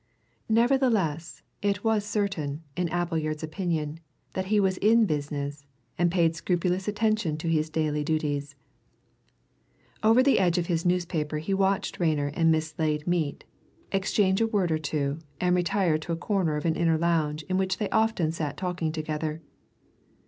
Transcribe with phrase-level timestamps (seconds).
[0.49, 3.99] Nevertheless, it was certain, in Appleyard's opinion,
[4.33, 5.63] that he was in business,
[5.95, 8.55] and paid scrupulous attention to his daily duties.
[10.01, 13.43] Over the edge of his newspaper he watched Rayner and Miss Slade meet,
[13.91, 17.59] exchange a word or two, and retire to a corner of an inner lounge in
[17.59, 19.43] which they often sat talking together.